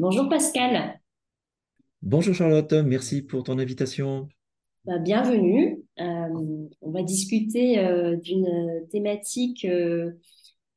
[0.00, 0.98] Bonjour Pascal,
[2.00, 4.30] Bonjour Charlotte, merci pour ton invitation.
[4.86, 5.76] Bah, bienvenue.
[6.00, 8.48] Euh, on va discuter euh, d'une
[8.90, 10.12] thématique euh,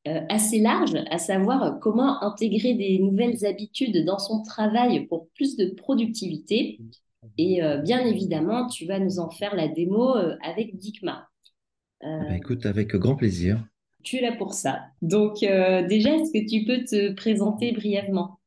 [0.04, 5.70] assez large, à savoir comment intégrer des nouvelles habitudes dans son travail pour plus de
[5.70, 6.82] productivité.
[7.38, 11.30] Et bien évidemment, tu vas nous en faire la démo avec Dikma.
[12.02, 13.64] Eh ben, écoute, avec grand plaisir.
[14.02, 14.82] tu es là pour ça.
[15.00, 18.38] Donc déjà, est-ce que tu peux te présenter brièvement?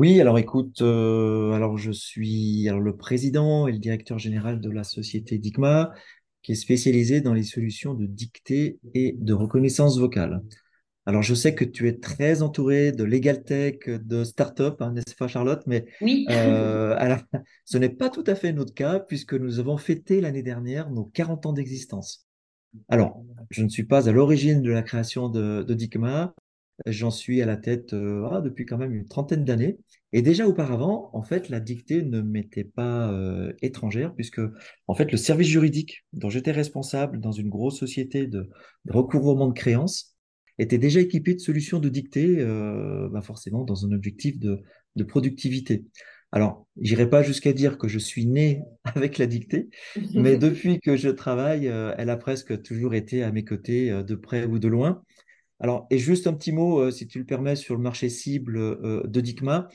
[0.00, 4.70] Oui, alors écoute, euh, alors je suis alors le président et le directeur général de
[4.70, 5.92] la société Digma,
[6.40, 10.40] qui est spécialisée dans les solutions de dictée et de reconnaissance vocale.
[11.04, 15.14] Alors je sais que tu es très entouré de legal tech, de start-up, hein, n'est-ce
[15.14, 15.60] pas Charlotte?
[15.66, 16.24] Mais Oui.
[16.30, 17.18] euh, alors,
[17.66, 21.04] ce n'est pas tout à fait notre cas puisque nous avons fêté l'année dernière nos
[21.04, 22.26] 40 ans d'existence.
[22.88, 26.32] Alors, je ne suis pas à l'origine de la création de, de Dicma.
[26.86, 29.78] J'en suis à la tête euh, ah, depuis quand même une trentaine d'années.
[30.12, 34.40] Et déjà auparavant, en fait, la dictée ne m'était pas euh, étrangère, puisque
[34.88, 38.50] en fait, le service juridique dont j'étais responsable dans une grosse société de,
[38.84, 40.16] de recouvrement de créances
[40.58, 44.60] était déjà équipé de solutions de dictée, euh, bah forcément dans un objectif de,
[44.96, 45.84] de productivité.
[46.32, 49.70] Alors, j'irai pas jusqu'à dire que je suis né avec la dictée,
[50.14, 54.14] mais depuis que je travaille, euh, elle a presque toujours été à mes côtés, de
[54.16, 55.02] près ou de loin.
[55.60, 58.56] Alors, et juste un petit mot, euh, si tu le permets, sur le marché cible
[58.56, 59.68] euh, de Dicma.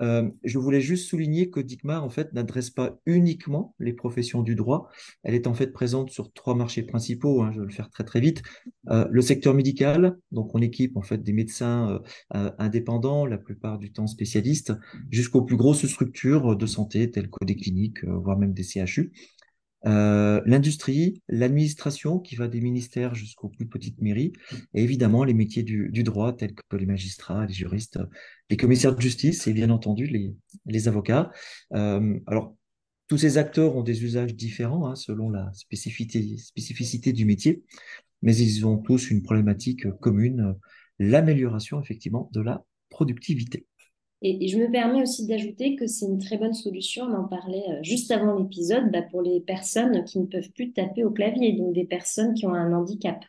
[0.00, 4.54] Euh, je voulais juste souligner que Dicma, en fait, n'adresse pas uniquement les professions du
[4.54, 4.88] droit.
[5.22, 7.42] Elle est en fait présente sur trois marchés principaux.
[7.42, 8.42] hein, je vais le faire très très vite.
[8.88, 12.00] Euh, le secteur médical, donc on équipe en fait des médecins
[12.34, 14.72] euh, indépendants, la plupart du temps spécialistes,
[15.10, 19.12] jusqu'aux plus grosses structures de santé telles que des cliniques, voire même des CHU.
[19.86, 24.32] Euh, l'industrie, l'administration qui va des ministères jusqu'aux plus petites mairies,
[24.74, 27.98] et évidemment les métiers du, droit tels que les magistrats, les juristes,
[28.50, 30.34] les commissaires de justice et bien entendu les,
[30.66, 31.30] les avocats.
[31.74, 32.56] Euh, alors,
[33.06, 37.62] tous ces acteurs ont des usages différents hein, selon la spécificité, spécificité du métier,
[38.22, 40.56] mais ils ont tous une problématique commune,
[40.98, 43.66] l'amélioration effectivement de la productivité.
[44.22, 47.64] Et, je me permets aussi d'ajouter que c'est une très bonne solution, on en parlait
[47.68, 51.52] euh, juste avant l'épisode, bah, pour les personnes qui ne peuvent plus taper au clavier,
[51.52, 53.24] donc des personnes qui ont un handicap.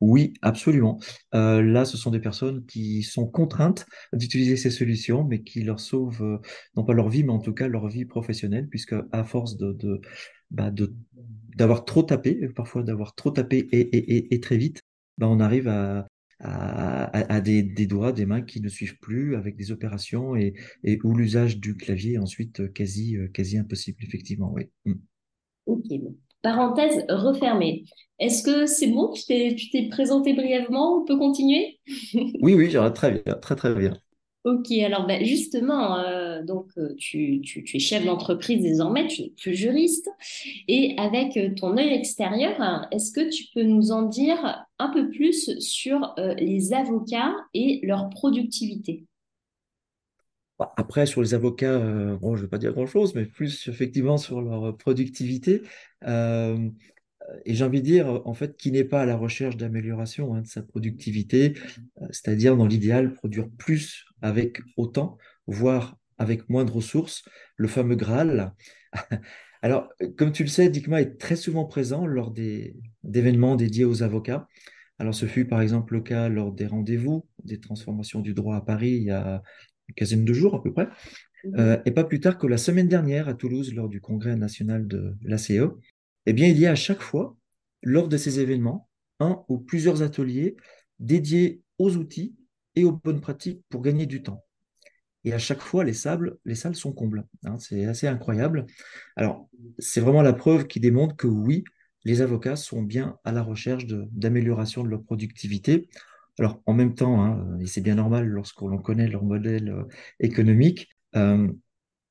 [0.00, 0.98] Oui, absolument.
[1.34, 5.80] Euh, là, ce sont des personnes qui sont contraintes d'utiliser ces solutions, mais qui leur
[5.80, 6.38] sauvent, euh,
[6.76, 10.00] non pas leur vie, mais en tout cas leur vie professionnelle, puisque à force de,
[10.50, 10.70] bah,
[11.56, 14.82] d'avoir trop tapé, parfois d'avoir trop tapé et, et, et, et très vite,
[15.16, 16.06] bah, on arrive à,
[16.40, 20.54] à, des, des doigts, des mains qui ne suivent plus avec des opérations et,
[20.84, 24.64] et où l'usage du clavier est ensuite quasi, euh, quasi impossible, effectivement, oui.
[24.84, 24.94] Mm.
[25.66, 25.84] Ok.
[26.42, 27.84] Parenthèse refermée.
[28.20, 29.10] Est-ce que c'est bon?
[29.12, 31.02] Tu t'es, tu t'es présenté brièvement?
[31.02, 31.80] On peut continuer?
[32.40, 34.00] Oui, oui, très bien, très, très bien.
[34.46, 37.42] Ok, alors bah, justement, euh, donc euh, tu,
[37.74, 40.08] es chef d'entreprise désormais, tu n'es plus juriste,
[40.68, 45.10] et avec euh, ton œil extérieur, est-ce que tu peux nous en dire un peu
[45.10, 49.04] plus sur les avocats et leur productivité?
[50.60, 51.80] Bah, Après, sur les avocats,
[52.20, 55.62] bon, je ne vais pas dire grand-chose, mais plus effectivement sur leur productivité.
[57.44, 60.42] Et j'ai envie de dire, en fait, qui n'est pas à la recherche d'amélioration hein,
[60.42, 61.54] de sa productivité,
[62.00, 67.24] euh, c'est-à-dire dans l'idéal, produire plus avec autant, voire avec moins de ressources,
[67.56, 68.52] le fameux Graal.
[69.62, 74.02] Alors, comme tu le sais, Dicma est très souvent présent lors des d'événements dédiés aux
[74.02, 74.48] avocats.
[74.98, 78.60] Alors, ce fut par exemple le cas lors des rendez-vous des transformations du droit à
[78.60, 79.42] Paris il y a
[79.88, 80.88] une quinzaine de jours à peu près.
[81.44, 81.54] Mhm.
[81.58, 84.86] Euh, et pas plus tard que la semaine dernière à Toulouse, lors du congrès national
[84.86, 85.52] de l'ACE,
[86.26, 87.36] eh bien, il y a à chaque fois,
[87.82, 88.88] lors de ces événements,
[89.20, 90.56] un ou plusieurs ateliers
[90.98, 92.34] dédiés aux outils
[92.74, 94.44] et aux bonnes pratiques pour gagner du temps.
[95.24, 97.26] Et à chaque fois, les salles, les salles sont combles.
[97.44, 98.66] hein, c'est assez incroyable.
[99.16, 99.48] Alors,
[99.78, 101.64] c'est vraiment la preuve qui démontre que oui,
[102.04, 105.88] les avocats sont bien à la recherche d'amélioration de leur productivité.
[106.38, 109.84] Alors, en même temps, hein, et c'est bien normal lorsqu'on connaît leur modèle euh,
[110.20, 111.48] économique, euh,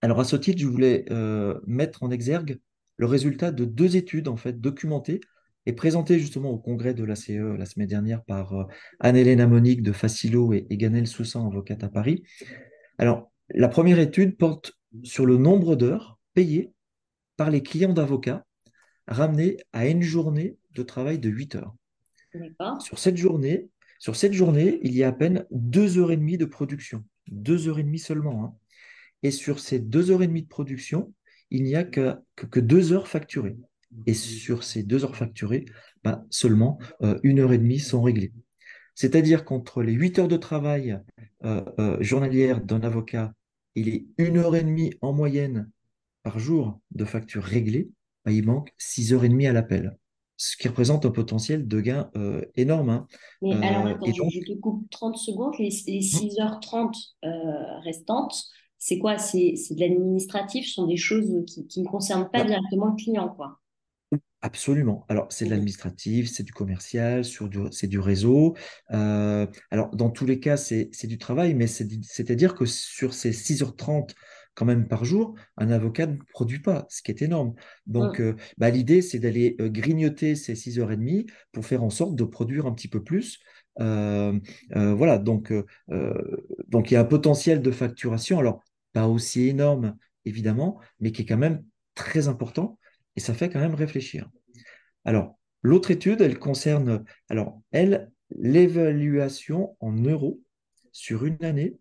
[0.02, 2.60] alors, à ce titre, je voulais euh, mettre en exergue
[2.98, 5.22] le résultat de deux études en fait documentées
[5.66, 8.64] et présentées justement au congrès de l'ACE la semaine dernière par euh,
[9.00, 12.24] Anne-Hélène Monique de Facilo et, et Ganel Soussan, avocate à Paris.
[12.98, 16.72] Alors, la première étude porte sur le nombre d'heures payées
[17.38, 18.46] par les clients d'avocats
[19.08, 21.76] ramenées à une journée de travail de 8 heures.
[22.80, 23.70] Sur cette journée,
[24.00, 27.04] sur cette journée, il y a à peine deux heures et demie de production.
[27.28, 28.44] Deux heures et demie seulement.
[28.46, 28.54] hein.
[29.24, 31.14] Et sur ces deux heures et demie de production,
[31.52, 33.58] il n'y a que, que, que deux heures facturées.
[34.08, 35.66] Et sur ces deux heures facturées,
[36.04, 38.34] bah, seulement euh, une heure et demie sont réglées.
[38.94, 41.00] C'est-à-dire qu'entre les huit heures de travail
[42.00, 43.34] journalière d'un avocat,
[43.76, 45.70] il est une heure et demie en moyenne
[46.26, 47.92] par jour de factures réglées,
[48.26, 49.96] bah, il manque 6 heures et demie à l'appel,
[50.38, 52.90] ce qui représente un potentiel de gain euh, énorme.
[52.90, 53.08] Hein.
[53.44, 55.54] Mais alors, attends, je, te coupe 30 secondes.
[55.60, 56.92] Les, 6h30 hum.
[57.26, 58.46] euh, restantes,
[58.88, 59.18] c'est quoi?
[59.18, 63.60] C'est de l'administratif, ce sont des choses qui, ne concernent pas directement le client, quoi.
[64.42, 65.06] Absolument.
[65.10, 68.56] Alors, c'est de l'administratif, c'est du commercial, c'est du réseau.
[68.92, 74.14] Euh, alors, dans tous les cas, c'est du travail, mais c'est-à-dire que sur ces 6h30
[74.56, 77.54] quand même par jour, un avocat ne produit pas, ce qui est énorme.
[77.86, 82.24] Donc, euh, bah, l'idée, c'est d'aller euh, grignoter ces 6h30 pour faire en sorte de
[82.24, 83.40] produire un petit peu plus.
[83.82, 84.40] Euh,
[84.74, 85.54] voilà, donc,
[86.70, 88.64] donc il y a un potentiel de facturation, alors
[88.96, 91.66] pas aussi énorme, évidemment, mais qui est quand même
[91.96, 92.80] très important
[93.18, 94.30] et ça fait quand même réfléchir.
[95.04, 100.40] Alors, l'autre étude, elle concerne, alors, elle, l'évaluation en euros
[100.94, 101.76] sur une année,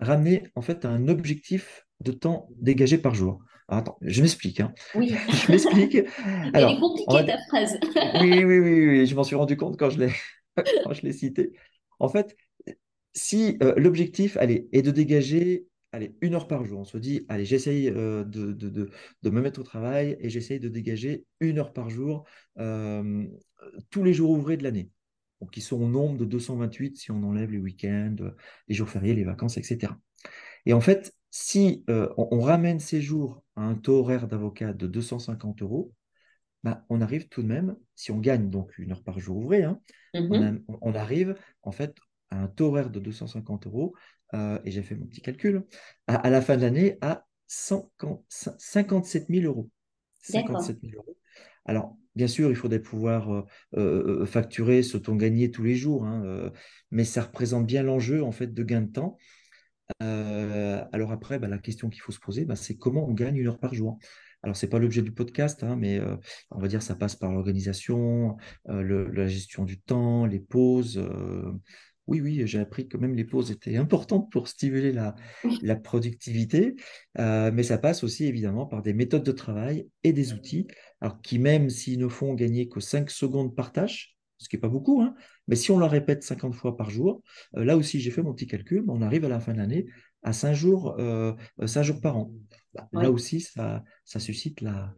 [0.00, 3.38] ramenée en fait à un objectif de temps dégagé par jour.
[3.68, 4.58] attends, je m'explique.
[4.58, 4.74] Hein.
[4.96, 5.14] Oui.
[5.46, 5.94] je m'explique.
[6.52, 7.78] Elle est compliquée ta phrase.
[8.22, 10.12] oui, oui, oui, oui, je m'en suis rendu compte quand je l'ai,
[10.56, 11.52] quand je l'ai cité.
[12.00, 12.36] En fait,
[13.12, 15.64] si euh, l'objectif allez, est de dégager
[15.96, 18.90] allez, une heure par jour, on se dit, allez, j'essaye euh, de, de, de,
[19.22, 22.24] de, me mettre au travail et j'essaye de dégager une heure par jour
[22.58, 23.26] euh,
[23.90, 24.90] tous les jours ouvrés de l'année.
[25.52, 28.16] Qui sont au nombre de 228 si on enlève les week-ends,
[28.68, 29.92] les jours fériés, les vacances, etc.
[30.64, 34.86] Et en fait, si euh, on, ramène ces jours à un taux horaire d'avocat de
[34.86, 35.92] 250 euros,
[36.62, 39.62] bah, on arrive tout de même, si on gagne donc une heure par jour ouvré,
[39.62, 39.78] hein,
[40.14, 40.64] mhm.
[40.80, 41.94] on, arrive en fait
[42.30, 43.94] à un taux horaire de 250 euros,
[44.34, 45.64] euh, et j'ai fait mon petit calcul,
[46.06, 49.70] à, la fin de l'année à 57 000 euros.
[50.22, 51.16] 57 000 euros.
[51.64, 53.46] Alors, bien sûr, il faudrait pouvoir
[53.76, 56.50] euh, facturer ce ton gagné tous les jours, hein,
[56.90, 59.18] mais ça représente bien l'enjeu en fait de gain de temps.
[60.02, 63.36] Euh, alors après, bah, la question qu'il faut se poser, bah, c'est comment on gagne
[63.36, 63.98] une heure par jour.
[64.42, 66.16] Alors, ce n'est pas l'objet du podcast, hein, mais euh,
[66.50, 68.36] on va dire ça passe par l'organisation,
[68.68, 71.02] euh, la gestion du temps, les pauses.
[72.06, 75.14] Oui, oui, j'ai appris que même les pauses étaient importantes pour stimuler la,
[75.62, 76.76] la productivité,
[77.16, 80.66] mais ça passe aussi évidemment par des méthodes de travail et des outils,
[81.00, 84.60] alors qui même s'ils ne font gagner que 5 secondes par tâche, ce qui n'est
[84.60, 85.14] pas beaucoup, hein.
[85.48, 87.22] mais si on la répète 50 fois par jour,
[87.56, 89.86] euh, là aussi j'ai fait mon petit calcul, on arrive à la fin de l'année
[90.22, 92.32] à 5 jours, euh, euh, jours par an.
[92.74, 94.92] Bah, là aussi, ça, ça suscite la,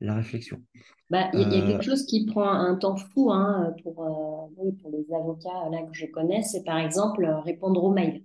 [0.00, 0.62] la réflexion.
[1.10, 5.14] Bah, il y, a quelque chose qui prend un temps fou hein, pour, pour les
[5.14, 8.24] avocats là, que je connais, c'est par exemple répondre aux mails.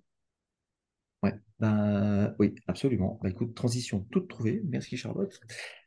[1.22, 3.20] Ouais, ben, oui, absolument.
[3.22, 4.62] Bah, écoute, transition toute trouvée.
[4.66, 5.40] Merci Charlotte.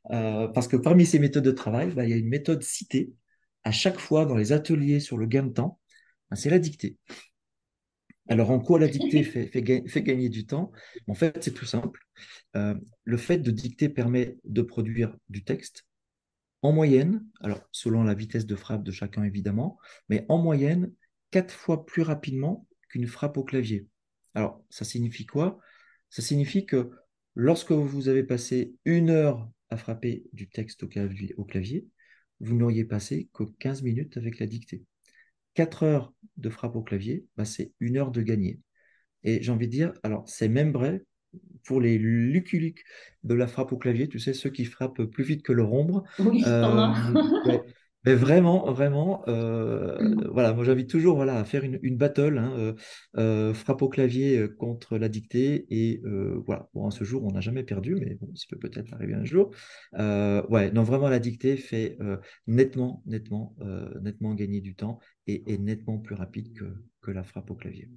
[0.08, 3.12] parce que parmi ces méthodes de travail, il y a une méthode citée
[3.64, 5.78] à chaque fois dans les ateliers sur le gain de temps,
[6.34, 6.96] c'est la dictée.
[8.28, 10.72] Alors, en quoi la dictée fait, fait, gagner du temps?
[11.08, 12.00] En fait, c'est tout simple.
[12.56, 12.74] Euh,
[13.04, 15.84] le fait de dicter permet de produire du texte
[16.62, 19.78] en moyenne, alors selon la vitesse de frappe de chacun évidemment,
[20.08, 20.92] mais en moyenne,
[21.30, 23.88] quatre fois plus rapidement qu'une frappe au clavier.
[24.34, 25.58] Alors, ça signifie quoi?
[26.08, 26.90] Ça signifie que
[27.34, 31.34] lorsque vous avez passé une heure à frapper du texte au clavier
[32.40, 34.84] vous n'auriez passé que 15 minutes avec la dictée.
[35.54, 38.60] 4 heures de frappe au clavier, bah, c'est une heure de gagné.
[39.24, 41.04] Et j'ai envie de dire, alors c'est même vrai
[41.64, 42.84] pour les luculucs
[43.24, 46.04] de la frappe au clavier, tu sais, ceux qui frappent plus vite que leur ombre.
[46.18, 46.92] Oui, euh,
[48.04, 50.28] Mais vraiment, vraiment, euh, mm.
[50.32, 52.72] voilà, moi j'invite toujours voilà, à faire une, une battle, hein, euh,
[53.16, 56.02] euh, frappe au clavier contre la dictée, et
[56.46, 59.14] voilà, bon, à ce jour, on n'a jamais perdu, mais bon, ça peut peut-être arriver
[59.14, 59.50] un jour.
[59.94, 61.98] ouais, non, vraiment, la dictée fait
[62.46, 63.54] nettement, nettement,
[64.00, 66.64] nettement gagner du temps et est nettement plus rapide que,
[67.00, 67.88] que la frappe au clavier.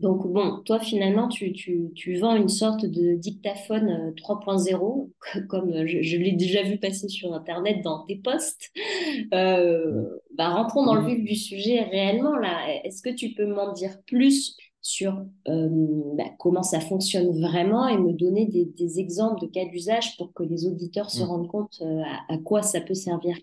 [0.00, 5.86] Donc, bon, toi, finalement, tu, tu, tu vends une sorte de dictaphone 3.0, euh, comme
[5.86, 8.70] je, l'ai déjà vu passer sur Internet dans tes posts.
[9.34, 10.04] Euh,
[10.36, 12.80] bah, rentrons dans le vif du sujet réellement, là.
[12.84, 15.68] Est-ce que tu peux m'en dire plus sur euh,
[16.16, 20.32] bah, comment ça fonctionne vraiment et me donner des, des exemples de cas d'usage pour
[20.32, 23.36] que les auditeurs se rendent compte à, à quoi ça peut servir?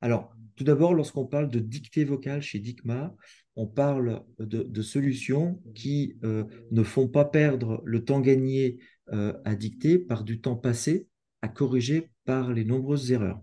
[0.00, 3.14] Alors, tout d'abord, lorsqu'on parle de dictée vocale chez Dicma,
[3.56, 8.78] on parle de, solutions qui euh, ne font pas perdre le temps gagné
[9.12, 11.08] euh, à dicter par du temps passé
[11.42, 13.40] à corriger par les nombreuses erreurs.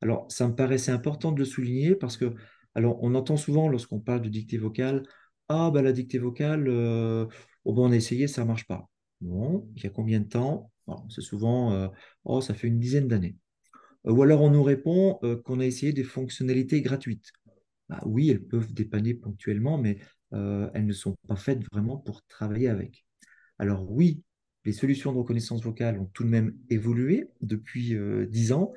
[0.00, 2.34] Alors, ça me paraissait important de le souligner parce que,
[2.78, 5.02] on entend souvent lorsqu'on parle de dictée vocale,
[5.48, 7.24] ah, bah, la dictée vocale, euh,
[7.64, 8.90] oh, on a essayé, ça ne marche pas.
[9.22, 10.70] Bon, il y a combien de temps?
[11.08, 11.90] C'est souvent,
[12.24, 13.36] oh, ça fait une dizaine d'années.
[14.04, 17.32] Ou alors on nous répond qu'on a essayé des fonctionnalités gratuites.
[17.88, 19.98] Bah oui, elles peuvent dépanner ponctuellement, mais
[20.32, 23.04] elles ne sont pas faites vraiment pour travailler avec.
[23.58, 24.22] Alors oui,
[24.64, 27.96] les solutions de reconnaissance vocale ont tout de même évolué depuis
[28.28, 28.72] dix ans.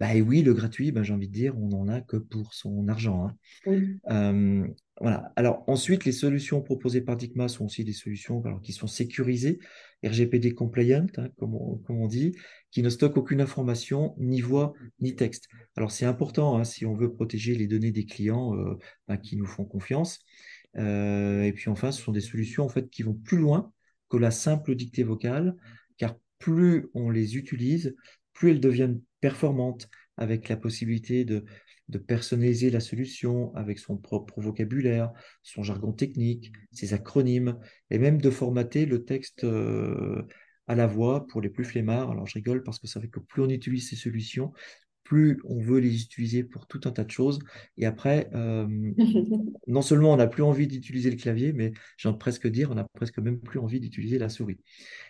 [0.00, 2.54] Bah, et oui, le gratuit, bah, j'ai envie de dire, on n'en a que pour
[2.54, 3.26] son argent.
[3.26, 3.36] Hein.
[3.66, 4.00] Oui.
[5.00, 5.32] Voilà.
[5.36, 9.60] Alors ensuite, les solutions proposées par DICMA sont aussi des solutions alors, qui sont sécurisées,
[10.04, 12.36] RGPD compliant, hein, comme, on, dit,
[12.70, 15.48] qui ne stockent aucune information, ni voix, ni texte.
[15.76, 18.78] Alors c'est important hein, si on veut protéger les données des clients euh,
[19.08, 20.20] bah, qui nous font confiance.
[20.76, 23.72] Euh, et puis enfin, ce sont des solutions en fait qui vont plus loin
[24.08, 25.56] que la simple dictée vocale,
[25.96, 27.96] car plus on les utilise,
[28.32, 31.44] plus elles deviennent performantes, avec la possibilité de
[31.88, 35.10] de personnaliser la solution avec son propre vocabulaire,
[35.42, 37.58] son jargon technique, ses acronymes,
[37.90, 40.22] et même de formater le texte euh,
[40.66, 42.10] à la voix pour les plus flemmards.
[42.10, 44.52] Alors je rigole parce que ça fait que plus on utilise ces solutions,
[45.02, 47.38] plus on veut les utiliser pour tout un tas de choses.
[47.78, 48.66] Et après, euh,
[49.66, 52.70] non seulement on n'a plus envie d'utiliser le clavier, mais j'ai envie de presque dire,
[52.70, 54.60] on n'a presque même plus envie d'utiliser la souris.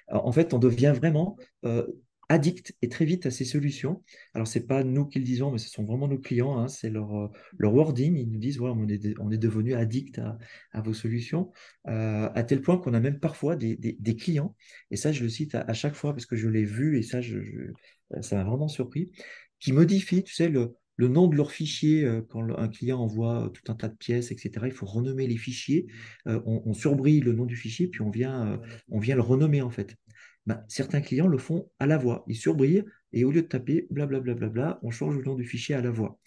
[0.06, 1.84] en fait, on devient vraiment euh,
[2.28, 4.02] addict et très vite à ces solutions.
[4.34, 6.58] Alors, ce n'est pas nous qui le disons, mais ce sont vraiment nos clients.
[6.58, 8.16] Hein, c'est leur, euh, leur wording.
[8.16, 10.20] Ils nous disent voilà, on est, on est devenu addict
[10.72, 11.52] à, vos solutions,
[11.88, 14.54] euh, à tel point qu'on a même parfois des, des, clients,
[14.90, 17.20] et ça, je le cite à, chaque fois parce que je l'ai vu et ça,
[17.20, 17.38] je,
[18.20, 19.10] ça m'a vraiment surpris,
[19.60, 23.50] qui modifient, tu sais, le, le nom de leur fichier, euh, quand un client envoie
[23.54, 25.86] tout un tas de pièces, etc., il faut renommer les fichiers.
[26.26, 29.70] on, on, surbrille le nom du fichier, puis on vient, on vient le renommer en
[29.70, 29.96] fait.
[30.46, 32.24] Bah, certains clients le font à la voix.
[32.26, 35.34] Ils surbrillent et au lieu de taper blablabla, bla, bla, bla, on change le nom
[35.34, 36.18] du fichier à la voix.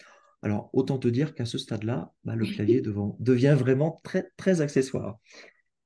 [0.43, 4.61] Alors, autant te dire qu'à ce stade-là, bah, le clavier devant, devient vraiment très, très
[4.61, 5.19] accessoire.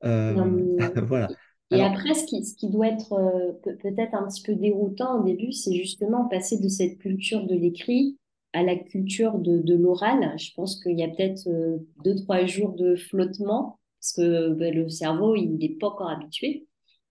[0.03, 0.77] Euh,
[1.08, 1.29] voilà.
[1.72, 3.51] Et après, ce qui, ce qui doit être euh,
[3.82, 8.17] peut-être un petit peu déroutant au début, c'est justement passer de cette culture de l'écrit
[8.53, 10.34] à la culture de, l'oral.
[10.38, 14.70] Je pense qu'il y a peut-être euh, deux, trois jours de flottement, parce que bah,
[14.70, 16.67] le cerveau, il n'est pas encore habitué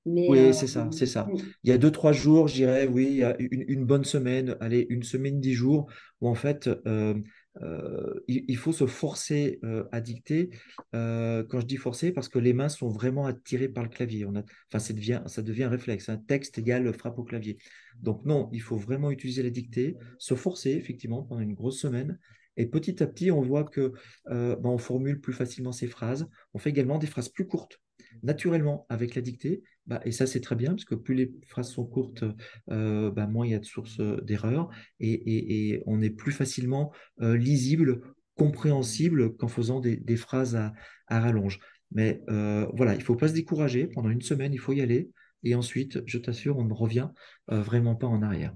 [0.07, 1.27] oui, euh, c'est ça, c'est ça.
[1.63, 4.57] Il y a deux, trois jours, je dirais, oui, il y a une, bonne semaine,
[4.61, 7.15] allez, une semaine, dix jours, où en fait, euh,
[7.63, 9.61] euh, il, faut se forcer
[9.93, 10.51] à dicter.
[10.93, 14.27] quand je dis forcer, parce que les mains sont vraiment attirées par le clavier.
[14.27, 16.09] On a, enfin, ça devient, ça devient un réflexe.
[16.11, 17.57] Un texte égale frappe au clavier.
[18.01, 22.19] Donc non, il faut vraiment utiliser la dictée, se forcer effectivement pendant une grosse semaine.
[22.57, 23.95] Et petit à petit, on voit que
[24.27, 26.29] ben, on formule plus facilement ces phrases.
[26.53, 27.81] On fait également des phrases plus courtes
[28.25, 29.63] naturellement avec la dictée.
[29.87, 32.25] Bah, et ça, c'est très bien, parce que plus les phrases sont courtes,
[32.71, 36.93] euh, bah, moins il y a de sources euh, d'erreurs, et, on est plus facilement
[37.21, 38.01] euh, lisible,
[38.37, 40.73] compréhensible qu'en faisant des, phrases à,
[41.09, 41.61] rallonge.
[41.93, 43.87] Mais voilà, il ne faut pas se décourager.
[43.87, 45.11] Pendant une semaine, il faut y aller.
[45.45, 47.11] Et ensuite, je t'assure, on ne revient
[47.47, 48.53] vraiment pas en arrière.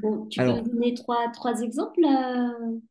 [0.00, 2.00] Bon, tu peux donner trois, trois exemples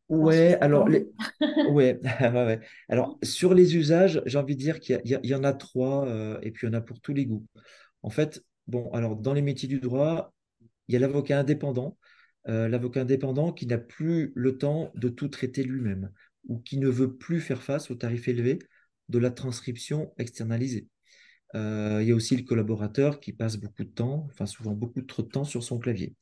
[0.09, 1.07] Ouais, alors, les...
[1.71, 2.59] ouais, ouais,
[2.89, 6.51] Alors, sur les usages, j'ai envie de dire qu'il y, en a trois, euh, et
[6.51, 7.45] puis il y en a pour tous les goûts.
[8.03, 10.33] En fait, bon, alors, dans les métiers du droit,
[10.87, 11.97] il y a l'avocat indépendant,
[12.47, 16.11] euh, l'avocat indépendant qui n'a plus le temps de tout traiter lui-même,
[16.47, 18.59] ou qui ne veut plus faire face au tarif élevé
[19.09, 20.87] de la transcription externalisée.
[21.55, 25.01] Euh, il y a aussi le collaborateur qui passe beaucoup de temps, enfin souvent beaucoup
[25.01, 26.15] trop de temps sur son clavier.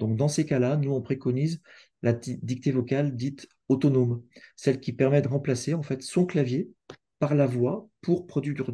[0.00, 1.60] Donc, dans ces cas-là, nous, on préconise
[2.02, 4.22] la dictée vocale dite autonome,
[4.56, 6.70] celle qui permet de remplacer en fait son clavier
[7.18, 8.64] par la voix pour produire,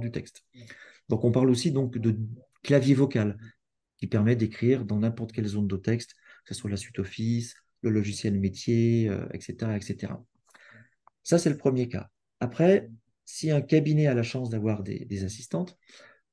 [0.00, 0.44] du texte.
[1.08, 2.16] Donc, on parle aussi donc de
[2.62, 3.36] clavier vocal
[3.98, 7.56] qui permet d'écrire dans n'importe quelle zone de texte, que ce soit la suite Office,
[7.82, 10.12] le logiciel métier, etc., euh, etc.
[11.24, 12.08] Ça, c'est le premier cas.
[12.38, 12.88] Après,
[13.24, 15.76] si un cabinet a la chance d'avoir des assistantes,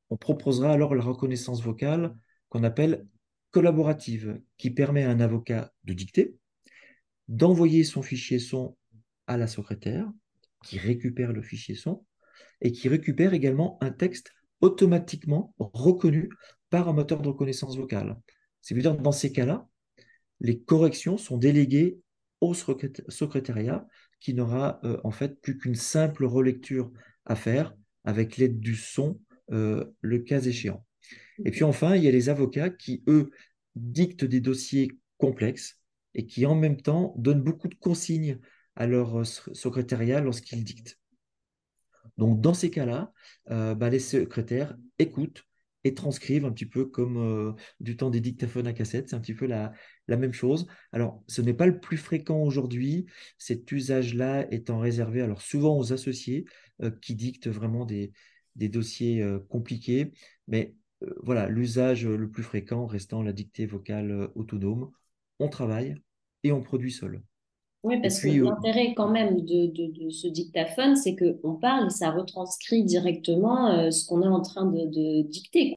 [0.09, 2.15] on proposera alors la reconnaissance vocale
[2.49, 3.05] qu'on appelle
[3.51, 6.35] collaborative qui permet à un avocat de dicter,
[7.27, 8.77] d'envoyer son fichier son
[9.27, 10.09] à la secrétaire,
[10.63, 12.05] qui récupère le fichier son,
[12.61, 16.29] et qui récupère également un texte automatiquement reconnu
[16.69, 18.17] par un moteur de reconnaissance vocale.
[18.61, 19.67] C'est-à-dire dans ces cas-là,
[20.39, 21.99] les corrections sont déléguées
[22.41, 23.87] au secrétariat
[24.19, 26.91] qui n'aura euh, en fait plus qu'une simple relecture
[27.25, 29.19] à faire avec l'aide du son,
[29.51, 30.85] euh, le cas échéant.
[31.45, 33.31] Et puis enfin, il y a les avocats qui, eux,
[33.75, 35.79] dictent des dossiers complexes
[36.15, 38.39] et qui en même temps donnent beaucoup de consignes
[38.75, 40.99] à leur euh, secrétariat lorsqu'ils dictent.
[42.17, 43.11] Donc dans ces cas-là,
[43.51, 45.45] euh, bah, les secrétaires écoutent
[45.83, 49.19] et transcrivent un petit peu comme euh, du temps des dictaphones à cassette, c'est un
[49.19, 49.73] petit peu la,
[50.07, 50.67] même chose.
[50.91, 53.05] Alors ce n'est pas le plus fréquent aujourd'hui,
[53.37, 56.45] cet usage-là étant réservé alors souvent aux associés
[57.01, 58.11] qui dictent vraiment des,
[58.55, 60.13] dossiers compliqués,
[60.47, 60.75] mais
[61.23, 64.91] voilà, l'usage le plus fréquent restant la dictée vocale euh, autonome.
[65.39, 65.95] On travaille
[66.43, 67.21] et on produit seul.
[67.83, 71.55] Oui, parce que puis, euh, l'intérêt quand même de, de, de ce dictaphone, c'est qu'on
[71.55, 75.75] parle et ça retranscrit directement euh, ce qu'on est en train de, de dicter.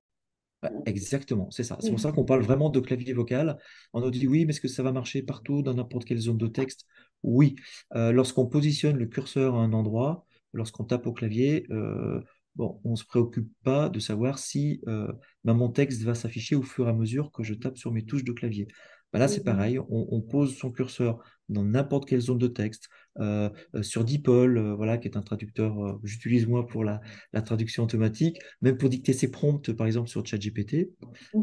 [0.62, 1.78] Ouais, exactement, c'est ça.
[1.80, 3.58] C'est pour ça qu'on parle vraiment de clavier vocal.
[3.92, 6.38] On nous dit oui, mais est-ce que ça va marcher partout, dans n'importe quelle zone
[6.38, 6.84] de texte?
[7.22, 7.56] Oui.
[7.94, 12.20] Euh, lorsqu'on positionne le curseur à un endroit, lorsqu'on tape au clavier, euh,
[12.56, 15.12] bon, on ne se préoccupe pas de savoir si euh,
[15.44, 18.04] ben, mon texte va s'afficher au fur et à mesure que je tape sur mes
[18.04, 18.68] touches de clavier.
[19.12, 21.18] Ben là, c'est pareil, on, on pose son curseur
[21.50, 22.88] dans n'importe quelle zone de texte,
[23.18, 27.00] euh, euh, sur DeepL, euh, voilà, qui est un traducteur, que j'utilise moi pour la,
[27.32, 28.38] la traduction automatique.
[28.62, 30.90] Même pour dicter ses prompts, par exemple sur ChatGPT,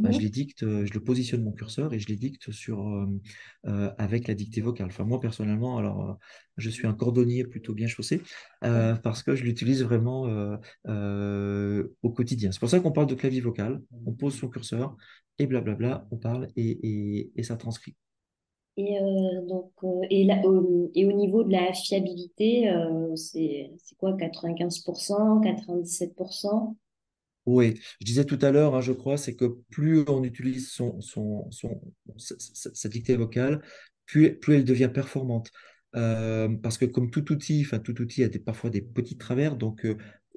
[0.01, 0.23] ben, je Mhm.
[0.23, 3.07] les dicte, je le positionne mon curseur et je les dicte sur,
[3.63, 4.87] avec la dictée vocale.
[4.87, 6.17] Enfin, moi, personnellement, alors,
[6.57, 8.21] je suis un cordonnier plutôt bien chaussé
[8.63, 12.51] euh, parce que je l'utilise vraiment euh, euh, au quotidien.
[12.51, 13.81] C'est pour ça qu'on parle de clavier vocal.
[14.05, 14.95] On pose son curseur
[15.39, 16.79] et blablabla, on parle et,
[17.19, 17.95] et, et ça transcrit.
[18.77, 20.39] Et, euh, donc, euh, et, là,
[20.93, 26.77] et au niveau de la fiabilité, euh, c'est, quoi, 95%, 97%?
[27.47, 31.01] Oui, je disais tout à l'heure, hein, je crois, c'est que plus on utilise son,
[31.01, 31.81] son, son,
[32.17, 33.61] sa, dictée vocale,
[34.05, 35.51] plus, plus elle devient performante.
[35.93, 39.87] Parce que comme tout outil, enfin tout outil a des, parfois des petits travers, donc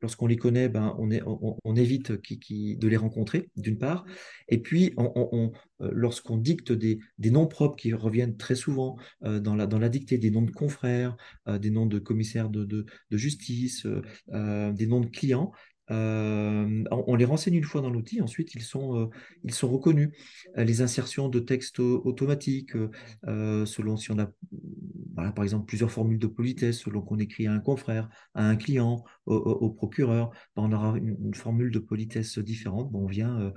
[0.02, 4.04] lorsqu'on les connaît, ben, on, évite de les rencontrer, d'une part.
[4.48, 5.48] Et puis, euh,
[5.92, 10.42] lorsqu'on dicte des, noms propres qui reviennent très souvent euh, dans la, dictée, des noms
[10.42, 11.16] de confrères,
[11.48, 13.86] euh, des noms de commissaires de, justice,
[14.28, 15.52] des noms de clients,
[15.90, 20.10] euh, on, les renseigne une fois dans l'outil, ensuite ils sont, euh, reconnus.
[20.56, 22.72] Euh, les insertions de textes au- automatiques,
[23.24, 24.30] selon si on a,
[25.32, 29.04] par exemple, plusieurs formules de politesse, selon qu'on écrit à un confrère, à un client,
[29.26, 32.90] au, procureur, ben, on aura une, formule de politesse différente.
[32.94, 33.52] On vient,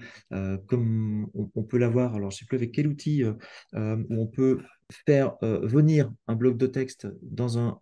[0.68, 3.38] comme on, on peut l'avoir, alors je ne sais plus avec quel outil, où
[3.74, 4.60] on peut
[5.06, 7.80] faire venir un bloc de texte dans un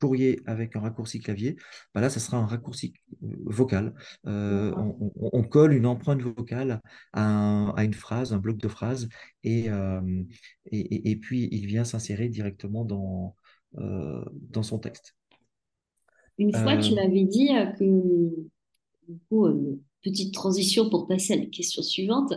[0.00, 1.56] courrier avec un raccourci clavier,
[1.94, 3.94] bah là, ça sera un raccourci euh, vocal.
[4.26, 6.80] Euh, on, on- on colle une empreinte vocale
[7.12, 9.08] à, un- à une phrase, un bloc de phrase,
[9.44, 10.00] et, euh,
[10.66, 13.34] et, et- et puis il vient s'insérer directement dans,
[13.78, 15.14] euh, dans son texte.
[16.38, 17.84] Une fois, tu m'avais dit que,
[19.08, 19.46] du coup,
[20.04, 22.32] petite transition pour passer à la question suivante,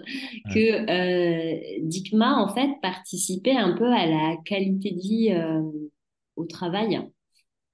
[0.47, 0.51] ouais.
[0.53, 5.29] que Dicma, en fait, participait un peu à la qualité de vie
[6.35, 6.99] au travail.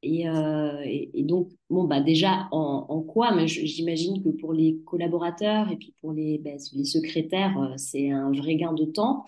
[0.04, 3.36] Et, euh, et, donc, bon, bah déjà, en, quoi?
[3.36, 8.12] Mais j'imagine que pour les collaborateurs et puis pour les, bah, les secrétaires, euh, c'est
[8.12, 9.26] un vrai gain de temps.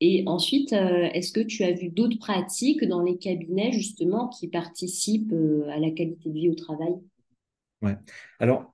[0.00, 4.48] Et ensuite, euh, est-ce que tu as vu d'autres pratiques dans les cabinets, justement, qui
[4.48, 5.34] participent
[5.68, 6.94] à la qualité de vie au travail?
[7.82, 7.96] ouais.
[8.38, 8.72] Alors,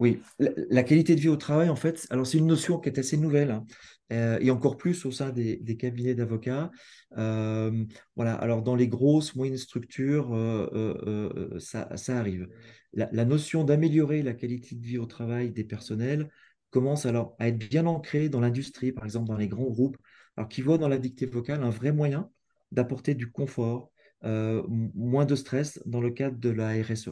[0.00, 2.88] Oui, la, la qualité de vie au travail, en fait, alors c'est une notion qui
[2.88, 3.66] est assez nouvelle, hein,
[4.12, 6.70] euh, et encore plus au sein des, des cabinets d'avocats.
[7.16, 7.84] Euh,
[8.16, 12.48] voilà, alors dans les grosses, moyennes structures, euh, ça, ça arrive.
[12.92, 16.30] La, la notion d'améliorer la qualité de vie au travail des personnels
[16.70, 19.96] commence alors à être bien ancrée dans l'industrie, par exemple dans les grands groupes,
[20.36, 22.30] alors qui voient dans la dictée vocale un vrai moyen
[22.72, 23.90] d'apporter du confort,
[24.22, 27.10] moins de stress dans le cadre de la RSE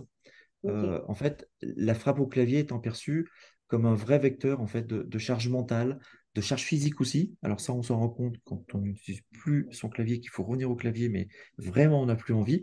[0.65, 3.29] en fait, la frappe au clavier étant perçue
[3.67, 5.99] comme un vrai vecteur en fait, de, de charge mentale,
[6.35, 7.35] de charge physique aussi.
[7.43, 10.71] Alors ça, on s'en rend compte quand on n'utilise plus son clavier, qu'il faut revenir
[10.71, 12.63] au clavier, mais vraiment, on n'a plus envie.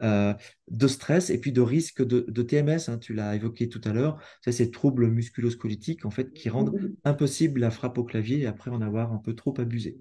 [0.00, 0.32] Euh,
[0.68, 3.92] de stress et puis de risque de, de TMS, hein, tu l'as évoqué tout à
[3.92, 8.46] l'heure, c'est ces troubles musculo-squelettiques en fait qui rendent impossible la frappe au clavier et
[8.46, 9.98] après en avoir un peu trop abusé.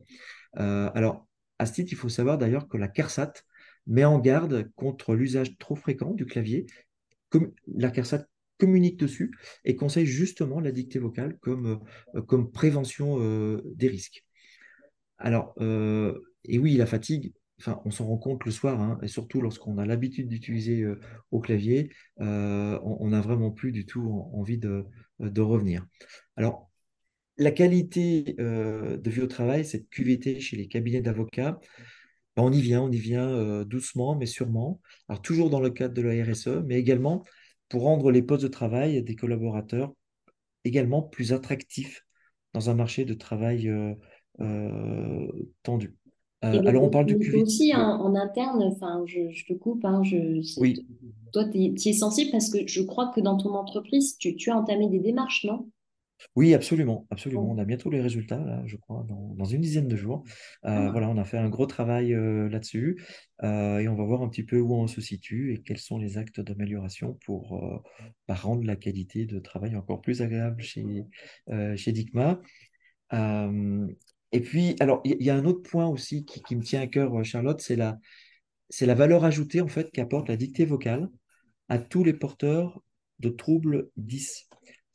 [0.60, 1.28] Euh, alors,
[1.58, 3.34] à ce titre, il faut savoir d'ailleurs que la CARSAT
[3.88, 6.68] met en garde contre l'usage trop fréquent du clavier
[7.76, 8.26] la CARSAT
[8.58, 9.32] communique dessus
[9.66, 11.80] et conseille justement la dictée vocale comme,
[12.16, 14.26] euh, comme prévention euh, des risques.
[15.18, 19.08] Alors, euh, et oui, la fatigue, enfin, on s'en rend compte le soir, hein, et
[19.08, 20.86] surtout lorsqu'on a l'habitude d'utiliser
[21.32, 24.86] au clavier, on n'a vraiment plus du tout en- envie de,
[25.20, 25.86] de revenir.
[26.36, 26.70] Alors,
[27.38, 31.60] la qualité de vie au travail, cette QVT chez les cabinets d'avocats,
[32.36, 34.82] ben, on y vient, on y vient doucement, mais sûrement.
[35.10, 37.24] Alors, toujours dans le cadre de la RSE, mais également
[37.70, 39.94] pour rendre les postes de travail des collaborateurs
[40.64, 42.06] également plus attractifs
[42.54, 43.94] dans un marché de travail euh,
[44.40, 45.28] euh,
[45.64, 45.96] tendu.
[46.46, 47.42] Euh, alors, on parle donc QVT.
[47.42, 50.86] aussi en, Oui, en interne, enfin, je, je te coupe, hein, je, oui,
[51.34, 54.58] toi, tu es, sensible parce que je crois que dans ton entreprise, tu, tu as
[54.58, 55.68] entamé des démarches, non?
[56.36, 57.50] Oui, absolument, absolument.
[57.52, 57.60] On Bon.
[57.60, 60.24] a bientôt les résultats, là, je crois, dans, dans une dizaine de jours.
[60.66, 63.02] Euh, Ah, voilà, on a fait un gros travail euh, là-dessus
[63.44, 65.98] euh, et on va voir un petit peu où on se situe et quels sont
[65.98, 67.84] les actes d'amélioration pour
[68.28, 71.06] bah, rendre la qualité de travail encore plus agréable chez,
[71.76, 72.40] chez Dicma.
[74.32, 76.82] Et puis, alors, il y, y a un autre point aussi qui, qui me tient
[76.82, 77.98] à cœur, Charlotte, c'est la,
[78.70, 81.10] c'est la valeur ajoutée en fait qu'apporte la dictée vocale
[81.70, 82.82] à tous les porteurs
[83.20, 84.47] de troubles 10.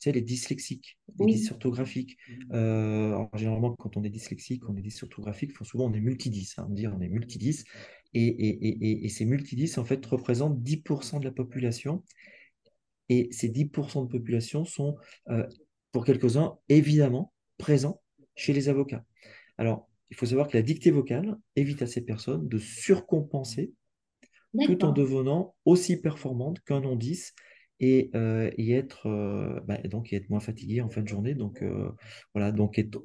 [0.03, 2.17] Tu sais, les dyslexiques, les Oui, dysorthographiques.
[2.51, 6.55] Euh, alors, généralement, quand on est dyslexique, on est dysorthographique, souvent on est multidys.
[6.57, 7.63] Hein, on dit on est multidys.
[8.13, 12.03] Et, et, et, et ces multidys, en fait, représentent 10% de la population.
[13.07, 14.97] Et ces 10% de population sont,
[15.29, 15.47] euh,
[15.93, 18.01] pour quelques-uns, évidemment présents
[18.35, 19.05] chez les avocats.
[19.57, 23.71] Alors, il faut savoir que la dictée vocale évite à ces personnes de surcompenser
[24.65, 27.31] tout en devenant aussi performante qu'un non-10
[27.79, 31.33] et, euh, et être, euh, bah, donc, et être moins fatigué en fin de journée.
[31.35, 31.89] Donc, euh,
[32.33, 33.01] voilà, donc être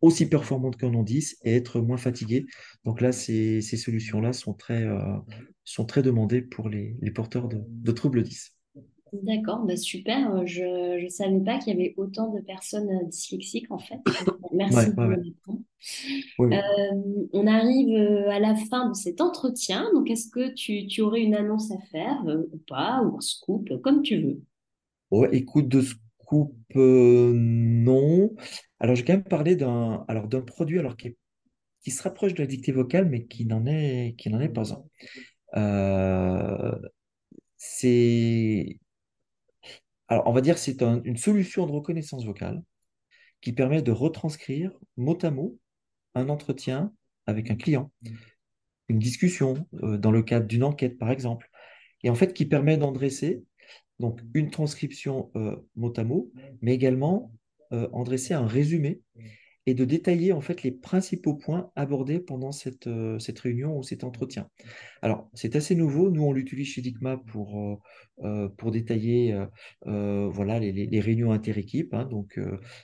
[0.00, 2.46] aussi performante qu'un non-10 et être moins fatigué.
[2.84, 4.86] Donc là, ces, ces solutions-là sont très,
[5.64, 8.54] sont très demandées pour les, porteurs de, de troubles 10.
[9.22, 10.34] D'accord, bah super.
[10.34, 14.00] Euh, Je ne savais pas qu'il y avait autant de personnes euh, dyslexiques en fait.
[14.52, 15.20] Merci Ouais, de ouais, ouais.
[16.38, 16.64] oui.
[16.72, 19.90] Euh, on arrive euh, à la fin de cet entretien.
[19.94, 23.20] Donc, est-ce que tu, tu aurais une annonce à faire euh, ou pas, ou un
[23.20, 24.42] scoop, comme tu veux?
[25.10, 28.34] Ouais, écoute de scoop, euh, non.
[28.80, 31.16] Alors, j'ai quand même parlé d'un alors d'un produit alors qui, est-
[31.82, 34.72] qui se rapproche de la dictée vocale, mais qui n'en est, qui n'en est pas
[34.74, 34.84] un.
[35.56, 36.76] Euh,
[37.56, 38.78] c'est
[40.14, 42.62] alors on va dire c'est un- une solution de reconnaissance vocale
[43.40, 45.58] qui permet de retranscrire mot à mot
[46.14, 46.92] un entretien
[47.26, 47.90] avec un client,
[48.88, 51.50] une discussion euh, dans le cadre d'une enquête par exemple,
[52.02, 53.42] et en fait qui permet d'endresser
[53.98, 56.30] donc une transcription euh, mot à mot,
[56.62, 57.32] mais également
[57.72, 59.00] euh, en dresser un résumé
[59.66, 63.82] et de détailler en fait les principaux points abordés pendant cette, euh, cette réunion ou
[63.82, 64.48] cet entretien.
[65.02, 66.10] Alors, c'est assez nouveau.
[66.10, 67.76] Nous, on l'utilise chez Dicma pour, euh,
[68.24, 69.36] euh, pour détailler
[69.84, 72.38] voilà, les, réunions inter-équipes, hein, donc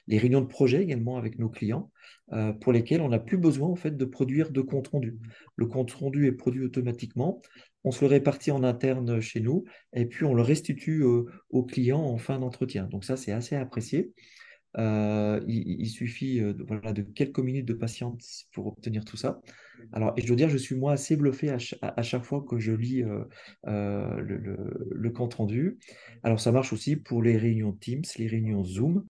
[0.06, 1.90] les réunions de projet également avec nos clients,
[2.60, 5.18] pour lesquels on n'a plus besoin en fait de produire de compte rendu.
[5.56, 7.40] Le compte rendu est produit automatiquement.
[7.84, 9.64] On se le répartit en interne chez nous
[9.94, 12.84] et puis on le restitue euh, au client en fin d'entretien.
[12.84, 14.12] Donc ça, c'est assez apprécié.
[14.78, 19.16] Euh, il, il suffit euh, de, voilà, de quelques minutes de patience pour obtenir tout
[19.16, 19.40] ça.
[19.92, 22.44] Alors, et je dois dire, je suis moi assez bluffé à, ch- à- chaque fois
[22.48, 23.24] que je lis euh,
[23.66, 25.78] euh, le, le- le compte rendu.
[26.22, 29.04] Alors, ça marche aussi pour les réunions Teams, les réunions Zoom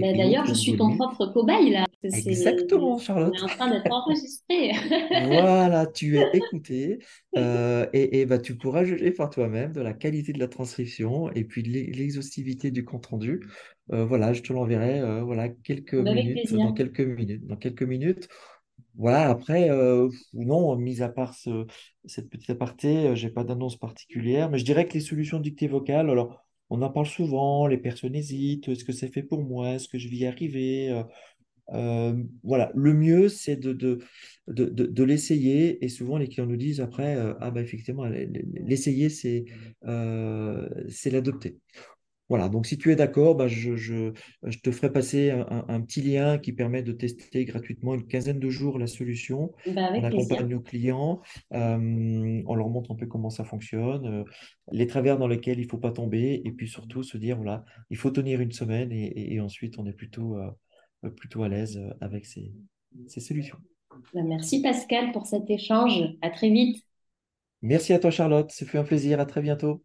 [0.00, 1.86] et d'ailleurs, je suis ton propre cobaye là.
[2.02, 3.42] Exactement, on est Charlotte.
[3.42, 4.72] en train d'être enregistré.
[5.16, 6.98] Voilà, tu es écouté
[7.36, 11.30] euh, et, et bah, tu pourras juger par toi-même de la qualité de la transcription
[11.32, 13.40] et puis l'exhaustivité du compte rendu.
[13.92, 17.46] Euh, voilà, je te l'enverrai euh, voilà, quelques Avec minutes, dans quelques minutes.
[17.46, 18.28] Dans quelques minutes.
[18.96, 19.68] Voilà, après,
[20.34, 21.66] non, mis à part ce-
[22.04, 25.66] cette petite aparté, j'ai pas d'annonce particulière, mais je dirais que les solutions de dictée
[25.66, 29.70] vocale, alors on en parle souvent, les personnes hésitent, est-ce que c'est fait pour moi,
[29.74, 30.90] est-ce que je vais y arriver?
[30.90, 31.02] euh,
[31.72, 34.00] euh, voilà, le mieux, c'est de, de,
[34.48, 35.82] de, l'essayer.
[35.84, 39.46] Et souvent, les clients nous disent après, euh, ah bah effectivement, l'essayer, c'est
[40.88, 41.58] c'est l'adopter.
[42.30, 46.00] Voilà, donc si tu es d'accord, bah, je, je, je te ferai passer un, petit
[46.00, 49.52] lien qui permet de tester gratuitement une quinzaine de jours la solution.
[49.66, 50.06] Ben, On plaisir.
[50.06, 51.20] accompagne nos clients,
[51.52, 54.24] euh, on leur montre un peu comment ça fonctionne, euh,
[54.72, 57.64] les travers dans lesquels il ne faut pas tomber, et puis surtout se dire, voilà,
[57.90, 61.48] il faut tenir une semaine et, et- et ensuite on est plutôt, euh, plutôt à
[61.48, 62.52] l'aise avec ces,
[63.06, 63.58] ces solutions.
[64.14, 66.04] Ben, merci Pascal pour cet échange.
[66.22, 66.82] À très vite.
[67.62, 68.50] Merci à toi, Charlotte.
[68.50, 69.20] Ce fut un plaisir.
[69.20, 69.82] À très bientôt.